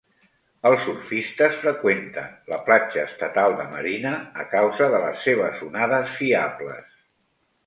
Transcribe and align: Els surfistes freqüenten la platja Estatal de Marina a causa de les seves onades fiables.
Els 0.67 0.79
surfistes 0.85 1.59
freqüenten 1.65 2.31
la 2.53 2.59
platja 2.69 3.03
Estatal 3.09 3.59
de 3.61 3.67
Marina 3.75 4.15
a 4.45 4.47
causa 4.55 4.89
de 4.97 5.03
les 5.05 5.23
seves 5.29 5.63
onades 5.69 6.19
fiables. 6.23 6.99